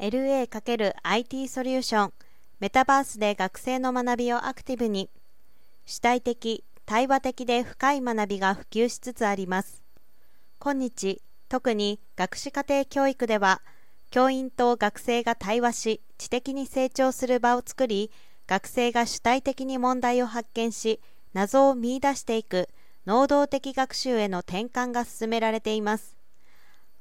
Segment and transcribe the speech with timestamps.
[0.00, 2.12] LA×IT ソリューション
[2.60, 5.10] メタバースで学生の学びをアクティブに
[5.86, 9.82] 主体的、対話的で深い学びが普及しつつあります。
[10.60, 13.60] 今日特に学士課程教育では
[14.10, 18.10] 教員と学生が対話し知的に成長する場を作り
[18.46, 21.00] 学生が主体的に問題を発見し
[21.32, 22.68] 謎を見出していく
[23.06, 26.17] 能動的学習への転換が進められています。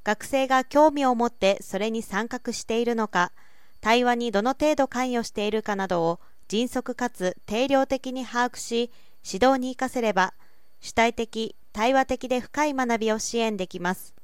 [0.07, 3.33] 学生が興味を持ってそれに参画しているのか、
[3.81, 8.89] 対話にどの程度関与しているかなどを迅速かつ定量的に把握し、
[9.29, 10.33] 指導に生かせれば、
[10.79, 14.15] 主体的、対話的で深い学びを支援できます。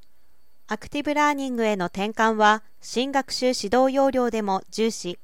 [0.68, 5.20] アクティブラーニングへの転換は、新学習指導要領でも重視、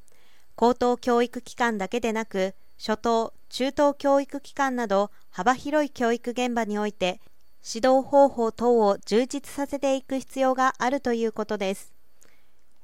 [0.56, 7.22] 高等教育機関だけでなく、初等、中等教育機関など幅広い教育現場において
[7.66, 11.94] 指導方法等を充実させていく必要があるということです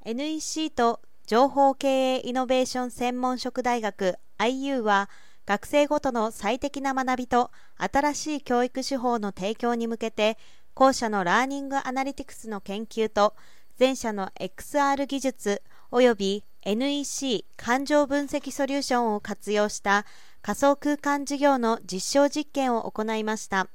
[0.04, 5.10] NEC と情報経営イノベーション専門職大学 IU は
[5.46, 10.38] 学生ごとの最適な学びと新しい教育手法の提供に向けて
[10.74, 13.34] 後者のラーニングアナリティクスの研究と
[13.78, 20.04] 前者の XR 技術及び NEC 感情分析ソリューションを活用した
[20.42, 23.68] 仮想空間事業の実証実験を行いました。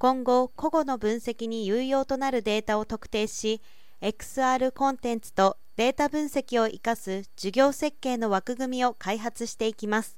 [0.00, 3.60] 今後、個々の分析に有用となるデータを特定し、
[4.00, 10.16] XR コンテンツとデータ分析を生かす授業設計の枠組みを開発していきます。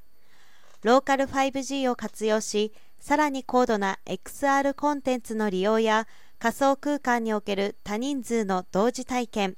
[0.85, 6.07] ローカル 5G を活用し、さらに高度な XR コンテンツの利用や
[6.39, 9.57] 仮想空間における多人数の同時体験、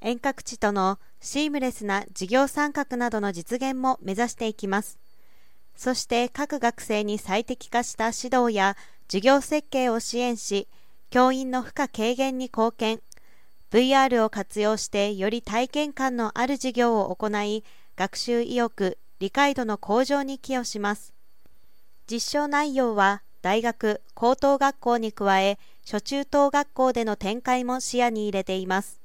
[0.00, 4.98] 遠隔地とのシームレスな事業参画などの実現も目指していきます。
[5.76, 8.76] そして各学生に最適化した指導や
[9.08, 10.68] 授業設計を支援し、
[11.08, 13.00] 教員の負荷軽減に貢献、
[13.70, 17.64] VR を活用してより体験感のある授業を行い、
[17.96, 21.14] 学習意欲、理解度の向上に寄与します。
[22.10, 29.00] 実証内容は、大学、高等学校に加え、初中等学校での展開も視野に入れています。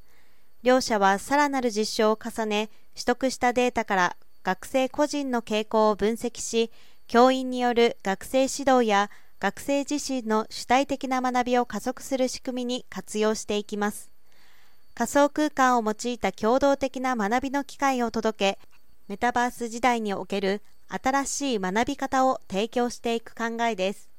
[0.64, 6.72] 両者はさらなる実証を重ね、取得したデータから学生個人の傾向を分析し、
[7.08, 9.10] 教員による学生指導や
[9.44, 14.10] 学生自身の主体的な学びを加速する仕組みに活用していきます。
[14.94, 18.60] 仮想空間を用いた共同的な学びの機会を届け、
[19.10, 24.13] メタバース時代における新しい学び方を提供していく考えです。